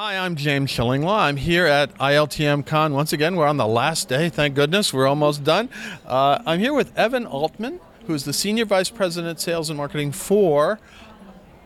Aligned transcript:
Hi, 0.00 0.16
I'm 0.16 0.36
James 0.36 0.70
Shillinglaw. 0.70 1.22
I'm 1.22 1.36
here 1.36 1.66
at 1.66 1.92
ILTM 1.98 2.64
Cannes. 2.64 2.92
Once 2.92 3.12
again, 3.12 3.34
we're 3.34 3.48
on 3.48 3.56
the 3.56 3.66
last 3.66 4.08
day. 4.08 4.28
Thank 4.28 4.54
goodness, 4.54 4.94
we're 4.94 5.08
almost 5.08 5.42
done. 5.42 5.68
Uh, 6.06 6.40
I'm 6.46 6.60
here 6.60 6.72
with 6.72 6.96
Evan 6.96 7.26
Altman, 7.26 7.80
who's 8.06 8.22
the 8.22 8.32
Senior 8.32 8.64
Vice 8.64 8.90
President, 8.90 9.40
Sales 9.40 9.70
and 9.70 9.76
Marketing 9.76 10.12
for 10.12 10.78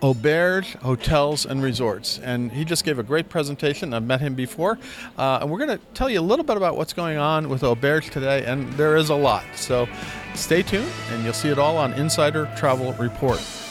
Auberge 0.01 0.76
Hotels 0.76 1.45
and 1.45 1.63
Resorts. 1.63 2.21
And 2.21 2.51
he 2.51 2.65
just 2.65 2.87
gave 2.87 2.99
a 2.99 3.03
great 3.03 3.29
presentation. 3.29 3.92
I've 3.92 4.04
met 4.04 4.22
him 4.22 4.35
before. 4.35 4.78
Uh, 5.19 5.40
and 5.42 5.51
we're 5.51 5.58
going 5.58 5.78
to 5.78 5.85
tell 5.92 6.08
you 6.08 6.19
a 6.19 6.22
little 6.22 6.46
bit 6.46 6.56
about 6.56 6.78
what's 6.78 6.94
going 6.94 7.19
on 7.19 7.51
with 7.51 7.60
Auberge 7.60 8.08
today, 8.08 8.46
and 8.46 8.72
there 8.78 8.96
is 8.96 9.10
a 9.10 9.14
lot. 9.14 9.44
So 9.56 9.87
stay 10.35 10.62
tuned, 10.62 10.90
and 11.10 11.22
you'll 11.22 11.35
see 11.35 11.51
it 11.51 11.58
all 11.58 11.76
on 11.76 11.92
Insider 11.92 12.51
Travel 12.56 12.94
Report. 12.94 13.62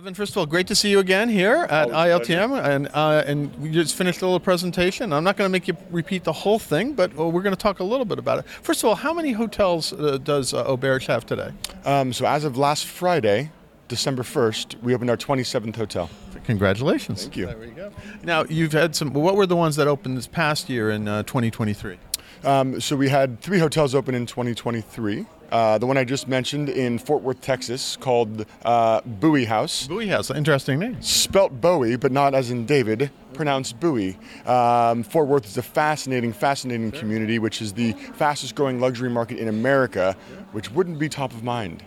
Evan, 0.00 0.14
first 0.14 0.32
of 0.32 0.38
all, 0.38 0.46
great 0.46 0.66
to 0.66 0.74
see 0.74 0.90
you 0.90 0.98
again 0.98 1.28
here 1.28 1.66
at 1.68 1.90
Always 1.90 2.26
ILTM, 2.26 2.64
and 2.64 2.88
uh, 2.94 3.22
and 3.26 3.54
we 3.56 3.70
just 3.70 3.94
finished 3.94 4.22
a 4.22 4.24
little 4.24 4.40
presentation. 4.40 5.12
I'm 5.12 5.24
not 5.24 5.36
going 5.36 5.46
to 5.46 5.52
make 5.52 5.68
you 5.68 5.76
repeat 5.90 6.24
the 6.24 6.32
whole 6.32 6.58
thing, 6.58 6.94
but 6.94 7.10
uh, 7.18 7.28
we're 7.28 7.42
going 7.42 7.54
to 7.54 7.60
talk 7.60 7.80
a 7.80 7.84
little 7.84 8.06
bit 8.06 8.18
about 8.18 8.38
it. 8.38 8.48
First 8.48 8.82
of 8.82 8.88
all, 8.88 8.94
how 8.94 9.12
many 9.12 9.32
hotels 9.32 9.92
uh, 9.92 10.16
does 10.16 10.54
uh, 10.54 10.64
Auberge 10.64 11.04
have 11.08 11.26
today? 11.26 11.50
Um, 11.84 12.14
so 12.14 12.24
as 12.24 12.44
of 12.44 12.56
last 12.56 12.86
Friday, 12.86 13.52
December 13.88 14.22
1st, 14.22 14.82
we 14.82 14.94
opened 14.94 15.10
our 15.10 15.18
27th 15.18 15.76
hotel. 15.76 16.08
Congratulations! 16.44 17.24
Thank 17.24 17.36
you. 17.36 17.44
There 17.44 17.58
we 17.58 17.66
go. 17.66 17.92
Now 18.22 18.44
you've 18.44 18.72
had 18.72 18.96
some. 18.96 19.12
What 19.12 19.36
were 19.36 19.44
the 19.44 19.56
ones 19.56 19.76
that 19.76 19.86
opened 19.86 20.16
this 20.16 20.26
past 20.26 20.70
year 20.70 20.88
in 20.88 21.08
uh, 21.08 21.24
2023? 21.24 21.98
Um, 22.44 22.80
so 22.80 22.96
we 22.96 23.10
had 23.10 23.42
three 23.42 23.58
hotels 23.58 23.94
open 23.94 24.14
in 24.14 24.24
2023. 24.24 25.26
Uh, 25.50 25.78
the 25.78 25.86
one 25.86 25.96
I 25.96 26.04
just 26.04 26.28
mentioned 26.28 26.68
in 26.68 26.98
Fort 26.98 27.22
Worth, 27.22 27.40
Texas, 27.40 27.96
called 27.96 28.46
uh, 28.64 29.00
Bowie 29.02 29.44
House. 29.44 29.86
Bowie 29.88 30.08
House, 30.08 30.30
interesting 30.30 30.78
name. 30.78 31.02
Spelt 31.02 31.60
Bowie, 31.60 31.96
but 31.96 32.12
not 32.12 32.34
as 32.34 32.50
in 32.50 32.66
David, 32.66 33.10
pronounced 33.32 33.80
Bowie. 33.80 34.16
Um, 34.46 35.02
Fort 35.02 35.26
Worth 35.26 35.46
is 35.46 35.56
a 35.56 35.62
fascinating, 35.62 36.32
fascinating 36.32 36.92
community, 36.92 37.38
which 37.38 37.60
is 37.60 37.72
the 37.72 37.92
fastest 38.14 38.54
growing 38.54 38.80
luxury 38.80 39.10
market 39.10 39.38
in 39.38 39.48
America, 39.48 40.16
which 40.52 40.70
wouldn't 40.70 40.98
be 40.98 41.08
top 41.08 41.32
of 41.32 41.42
mind. 41.42 41.82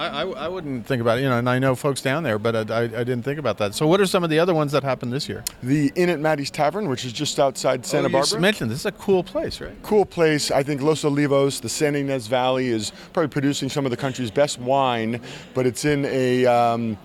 I, 0.00 0.22
I, 0.22 0.26
I 0.44 0.48
wouldn't 0.48 0.86
think 0.86 1.02
about 1.02 1.18
it, 1.18 1.22
you 1.22 1.28
know, 1.28 1.36
and 1.36 1.48
I 1.48 1.58
know 1.58 1.74
folks 1.74 2.00
down 2.00 2.22
there, 2.22 2.38
but 2.38 2.70
I, 2.70 2.84
I, 2.84 2.86
didn't 2.86 3.22
think 3.22 3.38
about 3.38 3.58
that. 3.58 3.74
So, 3.74 3.86
what 3.86 4.00
are 4.00 4.06
some 4.06 4.24
of 4.24 4.30
the 4.30 4.38
other 4.38 4.54
ones 4.54 4.72
that 4.72 4.82
happened 4.82 5.12
this 5.12 5.28
year? 5.28 5.44
The 5.62 5.92
Inn 5.94 6.08
at 6.08 6.18
Mattei's 6.20 6.50
Tavern, 6.50 6.88
which 6.88 7.04
is 7.04 7.12
just 7.12 7.38
outside 7.38 7.84
Santa 7.84 8.06
oh, 8.06 8.08
you 8.08 8.12
Barbara. 8.12 8.40
mentioned 8.40 8.70
this 8.70 8.80
is 8.80 8.86
a 8.86 8.92
cool 8.92 9.22
place, 9.22 9.60
right? 9.60 9.76
cool 9.82 10.06
place. 10.06 10.50
I 10.50 10.62
think 10.62 10.80
Los 10.80 11.02
Olivos, 11.02 11.60
the 11.60 11.68
San 11.68 11.94
Ynez 11.94 12.28
Valley, 12.28 12.68
is 12.68 12.92
probably 13.12 13.28
producing 13.28 13.68
some 13.68 13.84
of 13.84 13.90
the 13.90 13.96
country's 13.96 14.30
best 14.30 14.58
wine, 14.58 15.20
but 15.52 15.66
it's 15.66 15.84
in 15.84 16.06
a 16.06 16.46
um, 16.46 16.96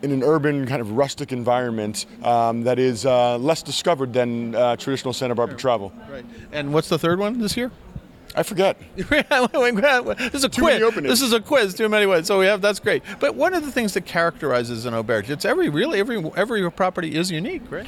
in 0.00 0.10
an 0.10 0.22
urban 0.22 0.66
kind 0.66 0.80
of 0.80 0.92
rustic 0.92 1.32
environment 1.32 2.06
um, 2.24 2.62
that 2.62 2.78
is 2.78 3.04
uh, 3.04 3.36
less 3.36 3.62
discovered 3.62 4.14
than 4.14 4.54
uh, 4.54 4.74
traditional 4.76 5.12
Santa 5.12 5.34
Barbara 5.34 5.58
travel. 5.58 5.92
Right. 6.10 6.24
And 6.50 6.72
what's 6.72 6.88
the 6.88 6.98
third 6.98 7.18
one 7.18 7.40
this 7.40 7.58
year? 7.58 7.70
I 8.34 8.42
forget. 8.42 8.78
this 8.96 10.34
is 10.34 10.44
a 10.44 10.48
Too 10.48 10.62
quiz. 10.62 10.94
This 10.94 11.22
is 11.22 11.32
a 11.32 11.40
quiz. 11.40 11.74
Too 11.74 11.88
many 11.88 12.06
ways. 12.06 12.26
So 12.26 12.38
we 12.38 12.46
have 12.46 12.60
that's 12.60 12.80
great. 12.80 13.02
But 13.20 13.34
one 13.34 13.54
of 13.54 13.64
the 13.64 13.72
things 13.72 13.94
that 13.94 14.06
characterizes 14.06 14.86
an 14.86 14.94
auberge, 14.94 15.28
it's 15.28 15.44
every 15.44 15.68
really 15.68 16.00
every 16.00 16.30
every 16.36 16.70
property 16.70 17.14
is 17.14 17.30
unique, 17.30 17.62
right? 17.70 17.86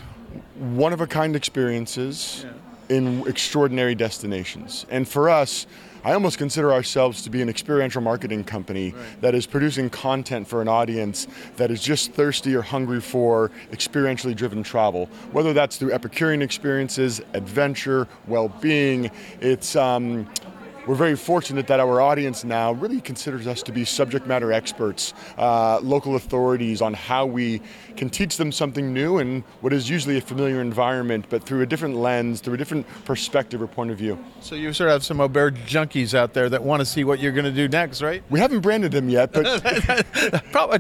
One 0.59 0.93
of 0.93 1.01
a 1.01 1.07
kind 1.07 1.35
experiences 1.35 2.45
in 2.89 3.27
extraordinary 3.27 3.95
destinations. 3.95 4.87
And 4.91 5.09
for 5.09 5.31
us, 5.31 5.67
I 6.05 6.13
almost 6.13 6.37
consider 6.37 6.73
ourselves 6.73 7.23
to 7.23 7.31
be 7.31 7.41
an 7.41 7.49
experiential 7.49 8.03
marketing 8.03 8.45
company 8.45 8.95
that 9.23 9.35
is 9.35 9.47
producing 9.47 9.89
content 9.89 10.47
for 10.47 10.61
an 10.61 10.69
audience 10.69 11.27
that 11.57 11.71
is 11.71 11.83
just 11.83 12.13
thirsty 12.13 12.55
or 12.55 12.61
hungry 12.61 13.01
for 13.01 13.51
experientially 13.73 14.37
driven 14.37 14.63
travel. 14.63 15.07
Whether 15.33 15.55
that's 15.55 15.79
through 15.79 15.93
Epicurean 15.93 16.43
experiences, 16.43 17.23
adventure, 17.33 18.07
well 18.27 18.49
being, 18.49 19.11
it's. 19.41 19.77
Um, 19.77 20.29
we're 20.87 20.95
very 20.95 21.17
fortunate 21.17 21.67
that 21.69 21.81
our 21.81 22.01
audience 22.01 22.45
now 22.45 22.73
really 22.73 23.01
considers 23.01 23.47
us 23.47 23.63
to 23.63 23.73
be 23.73 23.85
subject 23.85 24.27
matter 24.27 24.53
experts, 24.53 25.15
uh, 25.39 25.81
local 25.81 26.17
authorities 26.17 26.83
on 26.83 26.95
how 26.95 27.27
we 27.27 27.61
can 27.97 28.11
teach 28.11 28.37
them 28.37 28.51
something 28.53 28.93
new 28.93 29.19
in 29.19 29.43
what 29.61 29.73
is 29.73 29.89
usually 29.89 30.19
a 30.19 30.21
familiar 30.21 30.61
environment, 30.61 31.27
but 31.31 31.43
through 31.45 31.63
a 31.63 31.67
different 31.67 31.95
lens, 31.97 32.41
through 32.41 32.55
a 32.55 32.57
different 32.57 32.87
perspective 33.05 33.63
or 33.63 33.67
point 33.67 33.91
of 33.91 33.97
view. 33.99 34.19
So 34.41 34.55
you 34.57 34.73
sort 34.73 34.89
of 34.91 34.95
have 34.95 35.05
some 35.05 35.19
auberge 35.19 35.57
junkies 35.67 36.15
out 36.15 36.35
there 36.35 36.49
that 36.49 36.63
want 36.63 36.81
to 36.81 36.87
see 36.87 37.05
what 37.05 37.19
you're 37.21 37.33
going 37.33 37.45
to 37.45 37.53
do 37.53 37.69
next, 37.69 38.03
right? 38.03 38.23
We 38.31 38.41
haven't 38.41 38.61
branded 38.61 38.93
them 38.93 39.09
yet, 39.09 39.33
but 39.33 39.45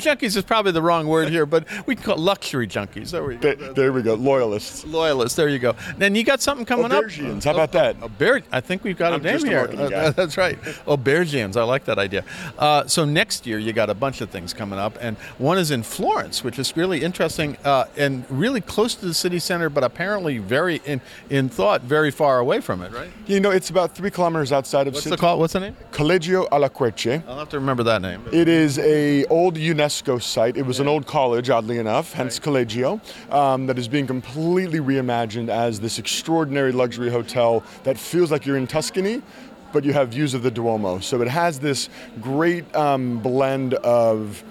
junkies 0.04 0.36
is 0.36 0.42
probably 0.42 0.72
the 0.72 0.82
wrong 0.82 1.06
word 1.06 1.28
here, 1.28 1.46
but 1.46 1.66
we 1.86 1.94
can 1.94 2.04
call 2.04 2.14
it 2.16 2.20
luxury 2.20 2.66
junkies. 2.66 3.10
There 3.10 3.24
we 3.24 3.36
go. 3.36 3.54
th- 3.54 3.74
there 3.74 3.92
we 3.92 4.02
go, 4.02 4.14
loyalists. 4.14 4.84
Loyalists. 4.84 5.36
There 5.36 5.48
you 5.48 5.58
go. 5.58 5.74
Then 5.96 6.14
you 6.14 6.24
got 6.24 6.40
something 6.42 6.66
coming 6.66 6.92
up. 6.92 7.04
Aubergians, 7.04 7.44
how 7.44 7.52
about 7.52 7.72
that? 7.72 7.98
Auberge. 8.00 8.44
I 8.52 8.60
think 8.60 8.84
we've 8.84 8.98
got 8.98 9.12
a 9.12 9.16
I'm 9.16 9.22
name 9.22 9.36
a 9.36 9.46
here. 9.46 9.58
marketing 9.58 9.80
Uh, 9.80 9.90
guy. 9.94 10.10
that's 10.10 10.36
right. 10.36 10.60
Aubergians. 10.86 11.56
I 11.56 11.64
like 11.64 11.84
that 11.84 11.98
idea. 11.98 12.24
Uh, 12.58 12.86
so 12.86 13.04
next 13.04 13.46
year 13.46 13.58
you 13.58 13.72
got 13.72 13.90
a 13.90 13.94
bunch 13.94 14.20
of 14.20 14.30
things 14.30 14.52
coming 14.52 14.78
up, 14.78 14.98
and 15.00 15.16
one 15.38 15.58
is 15.58 15.70
in 15.70 15.82
Florence, 15.82 16.44
which 16.44 16.58
is 16.58 16.76
really 16.76 17.02
interesting 17.02 17.56
uh, 17.64 17.86
and 17.96 18.24
really 18.30 18.60
close 18.60 18.94
to 18.94 19.06
the 19.06 19.14
city 19.14 19.38
center, 19.38 19.68
but 19.68 19.84
apparently 19.84 20.38
very 20.38 20.80
in 20.84 21.00
in 21.30 21.48
thought 21.48 21.82
very 21.82 22.10
far 22.10 22.38
away 22.38 22.60
from 22.60 22.82
it. 22.82 22.92
Right. 22.92 23.10
You 23.26 23.40
know, 23.40 23.50
it's 23.50 23.70
about 23.70 23.94
three 23.94 24.10
kilometers 24.10 24.52
outside 24.52 24.86
of 24.86 24.94
What's 24.94 25.06
the 25.06 25.16
call? 25.16 25.38
What's 25.38 25.52
the 25.52 25.60
name? 25.60 25.76
Collegio 25.92 26.48
alla 26.50 26.70
Querce. 26.70 27.22
I'll 27.26 27.38
have 27.38 27.48
to 27.50 27.58
remember 27.58 27.82
that 27.84 28.02
name. 28.02 28.22
It 28.32 28.48
is 28.48 28.78
a 28.78 29.24
old 29.26 29.56
UNESCO 29.56 30.20
site. 30.20 30.56
It 30.56 30.66
was 30.66 30.80
an 30.80 30.88
old 30.88 31.06
college, 31.06 31.50
oddly 31.50 31.78
enough, 31.78 32.12
hence 32.12 32.38
Collegio, 32.38 33.00
um, 33.32 33.66
that 33.66 33.78
is 33.78 33.88
being 33.88 34.06
completely 34.06 34.80
reimagined 34.80 35.48
as 35.48 35.80
this 35.80 35.98
extraordinary 35.98 36.72
luxury 36.72 37.10
hotel 37.10 37.62
that 37.84 37.98
feels 37.98 38.30
like 38.30 38.46
you're 38.46 38.56
in 38.56 38.66
Tuscany, 38.66 39.22
but 39.74 39.84
you 39.84 39.92
have 39.92 40.10
views 40.10 40.32
of 40.32 40.42
the 40.42 40.50
Duomo. 40.50 41.00
So 41.00 41.20
it 41.20 41.28
has 41.28 41.58
this 41.58 41.90
great 42.22 42.74
um, 42.74 43.18
blend 43.18 43.74
of 43.74 44.42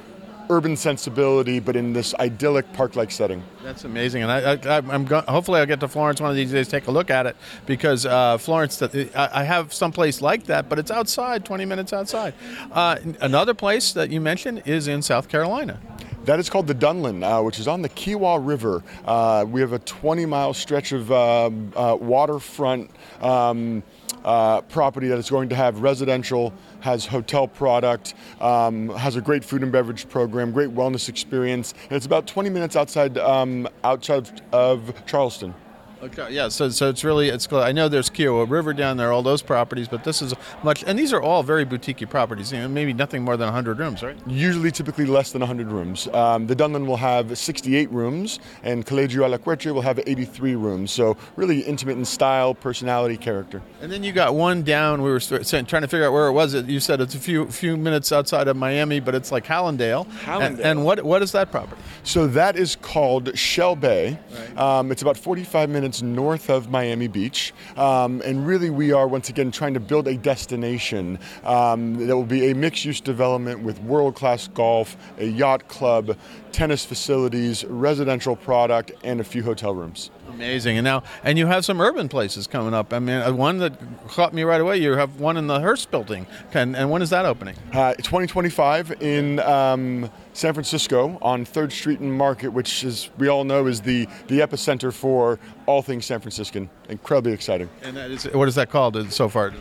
urban 0.49 0.75
sensibility, 0.75 1.61
but 1.61 1.77
in 1.77 1.93
this 1.93 2.13
idyllic 2.15 2.71
park-like 2.73 3.09
setting. 3.09 3.41
That's 3.63 3.85
amazing, 3.85 4.23
and 4.23 4.31
I, 4.31 4.77
I'm 4.93 5.05
go- 5.05 5.21
hopefully 5.21 5.61
I'll 5.61 5.65
get 5.65 5.79
to 5.79 5.87
Florence 5.87 6.19
one 6.19 6.29
of 6.29 6.35
these 6.35 6.51
days, 6.51 6.67
take 6.67 6.87
a 6.87 6.91
look 6.91 7.09
at 7.09 7.25
it, 7.25 7.37
because 7.65 8.05
uh, 8.05 8.37
Florence, 8.37 8.81
I, 8.81 9.07
I 9.15 9.43
have 9.45 9.73
some 9.73 9.93
place 9.93 10.21
like 10.21 10.43
that, 10.47 10.67
but 10.67 10.77
it's 10.77 10.91
outside, 10.91 11.45
20 11.45 11.63
minutes 11.63 11.93
outside. 11.93 12.33
Uh, 12.73 12.97
another 13.21 13.53
place 13.53 13.93
that 13.93 14.09
you 14.09 14.19
mentioned 14.19 14.63
is 14.65 14.89
in 14.89 15.01
South 15.01 15.29
Carolina. 15.29 15.79
That 16.25 16.39
is 16.39 16.49
called 16.49 16.67
the 16.67 16.73
Dunlin, 16.73 17.21
uh, 17.21 17.41
which 17.41 17.59
is 17.59 17.67
on 17.67 17.81
the 17.81 17.89
Kiawah 17.89 18.39
River. 18.45 18.81
Uh, 19.03 19.45
we 19.45 19.59
have 19.59 19.73
a 19.73 19.79
20 19.79 20.25
mile 20.25 20.53
stretch 20.53 20.93
of 20.93 21.11
um, 21.11 21.73
uh, 21.75 21.97
waterfront 21.99 22.91
um, 23.19 23.83
uh, 24.23 24.61
property 24.61 25.09
that 25.09 25.17
is 25.17 25.29
going 25.29 25.49
to 25.49 25.55
have 25.55 25.81
residential, 25.81 26.53
has 26.79 27.05
hotel 27.05 27.45
product, 27.45 28.13
um, 28.39 28.87
has 28.89 29.17
a 29.17 29.21
great 29.21 29.43
food 29.43 29.63
and 29.63 29.71
beverage 29.73 30.07
program, 30.07 30.53
great 30.53 30.69
wellness 30.69 31.09
experience, 31.09 31.73
and 31.89 31.97
it's 31.97 32.05
about 32.05 32.25
20 32.25 32.49
minutes 32.49 32.77
outside 32.77 33.17
um, 33.17 33.67
outside 33.83 34.41
of 34.53 35.05
Charleston. 35.05 35.53
Okay, 36.03 36.33
yeah, 36.33 36.49
so, 36.49 36.67
so 36.67 36.89
it's 36.89 37.05
really 37.05 37.29
it's. 37.29 37.51
I 37.53 37.71
know 37.71 37.87
there's 37.87 38.09
Kiawah 38.09 38.49
River 38.49 38.73
down 38.73 38.97
there, 38.97 39.13
all 39.13 39.23
those 39.23 39.41
properties, 39.41 39.87
but 39.87 40.03
this 40.03 40.21
is 40.21 40.33
much, 40.61 40.83
and 40.85 40.99
these 40.99 41.13
are 41.13 41.21
all 41.21 41.43
very 41.43 41.63
boutique 41.63 42.09
properties. 42.09 42.51
You 42.51 42.59
know, 42.59 42.67
maybe 42.67 42.91
nothing 42.91 43.23
more 43.23 43.37
than 43.37 43.45
100 43.45 43.79
rooms, 43.79 44.03
right? 44.03 44.17
Usually, 44.27 44.69
typically 44.69 45.05
less 45.05 45.31
than 45.31 45.39
100 45.39 45.67
rooms. 45.67 46.09
Um, 46.09 46.45
the 46.45 46.55
Dunlin 46.55 46.87
will 46.87 46.97
have 46.97 47.37
68 47.37 47.89
rooms, 47.89 48.39
and 48.63 48.85
Collegio 48.85 49.23
alla 49.23 49.39
Querce 49.39 49.67
will 49.67 49.81
have 49.81 49.97
83 50.05 50.55
rooms. 50.55 50.91
So, 50.91 51.15
really 51.37 51.61
intimate 51.61 51.97
in 51.97 52.03
style, 52.03 52.53
personality, 52.53 53.15
character. 53.15 53.61
And 53.81 53.89
then 53.89 54.03
you 54.03 54.11
got 54.11 54.35
one 54.35 54.63
down. 54.63 55.03
We 55.03 55.09
were 55.09 55.21
trying 55.21 55.63
to 55.63 55.87
figure 55.87 56.05
out 56.05 56.11
where 56.11 56.27
it 56.27 56.33
was. 56.33 56.53
You 56.53 56.81
said 56.81 56.99
it's 56.99 57.15
a 57.15 57.19
few 57.19 57.47
few 57.47 57.77
minutes 57.77 58.11
outside 58.11 58.49
of 58.49 58.57
Miami, 58.57 58.99
but 58.99 59.15
it's 59.15 59.31
like 59.31 59.45
Hallandale. 59.45 60.05
And, 60.05 60.57
Hallandale. 60.57 60.65
and 60.65 60.83
what 60.83 61.01
what 61.05 61.21
is 61.21 61.31
that 61.31 61.49
property? 61.49 61.81
So 62.03 62.27
that 62.27 62.57
is 62.57 62.75
called 62.75 63.37
Shell 63.37 63.77
Bay. 63.77 64.19
Um, 64.57 64.91
it's 64.91 65.01
about 65.01 65.15
45 65.15 65.69
minutes 65.69 65.92
north 66.01 66.49
of 66.49 66.69
Miami 66.69 67.07
Beach. 67.07 67.53
Um, 67.77 68.21
and 68.25 68.47
really, 68.47 68.69
we 68.69 68.91
are 68.91 69.07
once 69.07 69.29
again 69.29 69.51
trying 69.51 69.73
to 69.73 69.79
build 69.79 70.07
a 70.07 70.17
destination 70.17 71.19
um, 71.43 72.07
that 72.07 72.15
will 72.15 72.23
be 72.23 72.51
a 72.51 72.55
mixed 72.55 72.85
use 72.85 73.01
development 73.01 73.61
with 73.61 73.81
world 73.81 74.15
class 74.15 74.47
golf, 74.47 74.97
a 75.17 75.25
yacht 75.25 75.67
club, 75.67 76.17
tennis 76.51 76.85
facilities, 76.85 77.65
residential 77.65 78.35
product, 78.35 78.91
and 79.03 79.19
a 79.19 79.23
few 79.23 79.43
hotel 79.43 79.75
rooms. 79.75 80.11
Amazing. 80.29 80.77
And 80.77 80.85
now, 80.85 81.03
and 81.23 81.37
you 81.37 81.47
have 81.47 81.65
some 81.65 81.81
urban 81.81 82.09
places 82.09 82.47
coming 82.47 82.73
up. 82.73 82.93
I 82.93 82.99
mean, 82.99 83.21
uh, 83.21 83.31
one 83.33 83.57
that 83.59 83.73
caught 84.07 84.33
me 84.33 84.43
right 84.43 84.61
away. 84.61 84.77
You 84.77 84.93
have 84.93 85.19
one 85.19 85.37
in 85.37 85.47
the 85.47 85.59
Hearst 85.59 85.91
building. 85.91 86.25
Can, 86.51 86.75
and 86.75 86.89
when 86.89 87.01
is 87.01 87.09
that 87.11 87.25
opening? 87.25 87.55
Uh, 87.71 87.93
2025 87.95 89.01
in 89.01 89.39
um, 89.39 90.09
San 90.33 90.53
Francisco 90.53 91.17
on 91.21 91.45
3rd 91.45 91.71
Street 91.71 91.99
and 91.99 92.11
Market, 92.11 92.49
which 92.49 92.83
is 92.83 93.09
we 93.17 93.27
all 93.27 93.43
know 93.43 93.67
is 93.67 93.81
the, 93.81 94.07
the 94.27 94.39
epicenter 94.39 94.91
for 94.91 95.39
all 95.67 95.81
things 95.81 96.05
San 96.05 96.19
Franciscan. 96.19 96.69
Incredibly 96.89 97.31
exciting. 97.31 97.69
And 97.83 97.95
that 97.95 98.11
is, 98.11 98.25
what 98.25 98.47
is 98.47 98.55
that 98.55 98.69
called 98.69 98.97
uh, 98.97 99.09
so 99.09 99.29
far? 99.29 99.53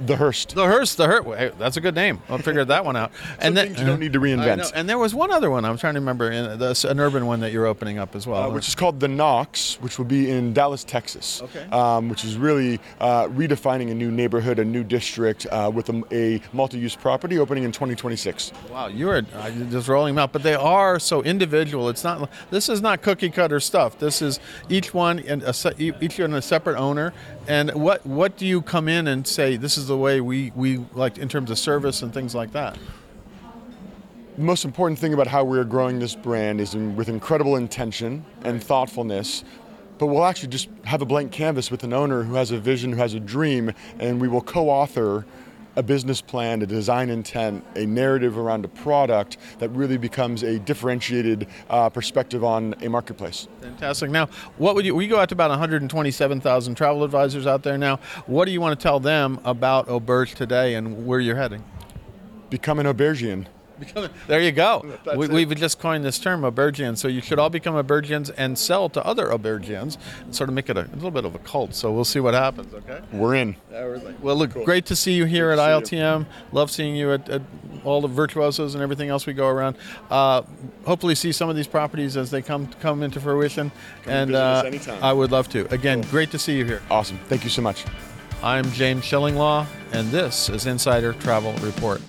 The 0.00 0.16
Hearst. 0.16 0.54
The 0.54 0.64
Hearst, 0.64 0.96
the 0.96 1.06
Hearst. 1.06 1.26
Hey, 1.26 1.50
that's 1.58 1.76
a 1.76 1.80
good 1.80 1.94
name. 1.94 2.20
I 2.28 2.38
figured 2.38 2.68
that 2.68 2.84
one 2.84 2.96
out. 2.96 3.10
and 3.40 3.56
then 3.56 3.74
you 3.74 3.84
don't 3.84 3.98
need 3.98 4.12
to 4.12 4.20
reinvent. 4.20 4.70
And 4.74 4.88
there 4.88 4.98
was 4.98 5.14
one 5.14 5.32
other 5.32 5.50
one 5.50 5.64
I'm 5.64 5.76
trying 5.76 5.94
to 5.94 6.00
remember, 6.00 6.30
in 6.30 6.58
the, 6.58 6.86
an 6.88 7.00
urban 7.00 7.26
one 7.26 7.40
that 7.40 7.52
you're 7.52 7.66
opening 7.66 7.98
up 7.98 8.14
as 8.14 8.26
well. 8.26 8.50
Uh, 8.50 8.54
which 8.54 8.68
is 8.68 8.74
called 8.74 9.00
the 9.00 9.08
Knox, 9.08 9.80
which 9.80 9.98
will 9.98 10.04
be 10.04 10.30
in 10.30 10.52
Dallas, 10.52 10.84
Texas. 10.84 11.42
Okay. 11.42 11.64
Um, 11.70 12.08
which 12.08 12.24
is 12.24 12.36
really 12.36 12.80
uh, 13.00 13.24
redefining 13.28 13.90
a 13.90 13.94
new 13.94 14.10
neighborhood, 14.10 14.58
a 14.58 14.64
new 14.64 14.84
district 14.84 15.46
uh, 15.50 15.70
with 15.72 15.88
a, 15.88 16.02
a 16.12 16.40
multi-use 16.52 16.94
property 16.94 17.38
opening 17.38 17.64
in 17.64 17.72
2026. 17.72 18.52
wow, 18.70 18.86
you 18.86 19.10
are 19.10 19.22
uh, 19.34 19.50
just 19.70 19.88
rolling 19.88 20.14
them 20.14 20.22
out, 20.22 20.32
but 20.32 20.42
they 20.42 20.54
are 20.54 21.00
so 21.00 21.22
individual. 21.22 21.88
It's 21.88 22.04
not. 22.04 22.30
This 22.50 22.68
is 22.68 22.80
not 22.80 23.02
cookie 23.02 23.30
cutter 23.30 23.60
stuff. 23.60 23.98
This 23.98 24.22
is 24.22 24.38
each 24.68 24.94
one 24.94 25.18
and 25.20 25.42
each 25.78 26.18
one 26.18 26.34
a 26.34 26.42
separate 26.42 26.78
owner. 26.78 27.12
And 27.46 27.72
what 27.74 28.04
what 28.06 28.36
do 28.36 28.46
you 28.46 28.60
come 28.62 28.88
in 28.88 29.08
and 29.08 29.26
say? 29.26 29.56
This 29.56 29.78
is 29.78 29.87
the 29.88 29.96
way 29.96 30.20
we 30.20 30.52
we 30.54 30.78
like 30.94 31.18
in 31.18 31.28
terms 31.28 31.50
of 31.50 31.58
service 31.58 32.02
and 32.02 32.14
things 32.14 32.34
like 32.34 32.52
that. 32.52 32.78
The 34.36 34.44
most 34.44 34.64
important 34.64 35.00
thing 35.00 35.12
about 35.14 35.26
how 35.26 35.42
we're 35.42 35.64
growing 35.64 35.98
this 35.98 36.14
brand 36.14 36.60
is 36.60 36.74
in, 36.74 36.94
with 36.94 37.08
incredible 37.08 37.56
intention 37.56 38.24
and 38.42 38.62
thoughtfulness. 38.62 39.42
But 39.98 40.06
we'll 40.06 40.24
actually 40.24 40.50
just 40.50 40.68
have 40.84 41.02
a 41.02 41.04
blank 41.04 41.32
canvas 41.32 41.72
with 41.72 41.82
an 41.82 41.92
owner 41.92 42.22
who 42.22 42.34
has 42.34 42.52
a 42.52 42.58
vision, 42.58 42.92
who 42.92 42.98
has 42.98 43.14
a 43.14 43.20
dream, 43.20 43.72
and 43.98 44.20
we 44.20 44.28
will 44.28 44.40
co 44.40 44.70
author 44.70 45.26
a 45.78 45.82
business 45.82 46.20
plan, 46.20 46.60
a 46.60 46.66
design 46.66 47.08
intent, 47.08 47.64
a 47.76 47.86
narrative 47.86 48.36
around 48.36 48.64
a 48.64 48.68
product 48.68 49.38
that 49.60 49.68
really 49.70 49.96
becomes 49.96 50.42
a 50.42 50.58
differentiated 50.58 51.46
uh, 51.70 51.88
perspective 51.88 52.42
on 52.42 52.74
a 52.82 52.88
marketplace. 52.88 53.46
Fantastic. 53.60 54.10
Now, 54.10 54.26
what 54.56 54.74
would 54.74 54.84
you? 54.84 54.96
We 54.96 55.06
go 55.06 55.20
out 55.20 55.28
to 55.28 55.36
about 55.36 55.50
127,000 55.50 56.74
travel 56.74 57.04
advisors 57.04 57.46
out 57.46 57.62
there 57.62 57.78
now. 57.78 58.00
What 58.26 58.46
do 58.46 58.50
you 58.50 58.60
want 58.60 58.78
to 58.78 58.82
tell 58.82 58.98
them 58.98 59.38
about 59.44 59.86
Auberge 59.86 60.34
today 60.34 60.74
and 60.74 61.06
where 61.06 61.20
you're 61.20 61.36
heading? 61.36 61.64
Become 62.50 62.80
an 62.80 62.86
aubergian. 62.86 63.46
There 64.26 64.40
you 64.40 64.52
go. 64.52 64.84
We, 65.16 65.26
we've 65.28 65.56
just 65.56 65.80
coined 65.80 66.04
this 66.04 66.18
term, 66.18 66.42
aubergians. 66.42 66.98
So 66.98 67.08
you 67.08 67.20
should 67.20 67.38
all 67.38 67.50
become 67.50 67.74
aubergians 67.74 68.30
and 68.36 68.58
sell 68.58 68.88
to 68.90 69.04
other 69.04 69.26
aubergians 69.28 69.96
and 70.22 70.34
sort 70.34 70.48
of 70.48 70.54
make 70.54 70.68
it 70.68 70.76
a, 70.76 70.82
a 70.82 70.94
little 70.94 71.10
bit 71.10 71.24
of 71.24 71.34
a 71.34 71.38
cult. 71.38 71.74
So 71.74 71.90
we'll 71.92 72.04
see 72.04 72.20
what 72.20 72.34
happens, 72.34 72.72
okay? 72.74 73.00
We're 73.12 73.36
in. 73.36 73.56
Well, 74.20 74.36
look, 74.36 74.52
great 74.64 74.86
to 74.86 74.96
see 74.96 75.12
you 75.14 75.24
here 75.24 75.50
Good 75.50 75.58
at 75.58 75.80
to 75.80 75.86
see 75.86 75.96
ILTM. 75.96 76.26
Love 76.52 76.70
seeing 76.70 76.94
you 76.94 77.12
at, 77.12 77.28
at 77.28 77.42
all 77.84 78.00
the 78.00 78.08
virtuosos 78.08 78.74
and 78.74 78.82
everything 78.82 79.08
else 79.08 79.26
we 79.26 79.32
go 79.32 79.48
around. 79.48 79.76
Uh, 80.10 80.42
hopefully, 80.84 81.14
see 81.14 81.32
some 81.32 81.48
of 81.48 81.56
these 81.56 81.66
properties 81.66 82.16
as 82.16 82.30
they 82.30 82.42
come 82.42 82.66
come 82.80 83.02
into 83.02 83.20
fruition. 83.20 83.72
and 84.06 84.30
visit 84.30 84.40
us 84.42 84.64
uh, 84.64 84.66
anytime. 84.66 85.02
I 85.02 85.12
would 85.12 85.32
love 85.32 85.48
to. 85.50 85.72
Again, 85.72 86.02
great 86.02 86.30
to 86.32 86.38
see 86.38 86.56
you 86.56 86.64
here. 86.64 86.82
Awesome. 86.90 87.18
Thank 87.28 87.44
you 87.44 87.50
so 87.50 87.62
much. 87.62 87.84
I'm 88.42 88.70
James 88.72 89.02
Shillinglaw, 89.02 89.66
and 89.92 90.08
this 90.10 90.48
is 90.48 90.66
Insider 90.66 91.12
Travel 91.14 91.52
Report. 91.54 92.00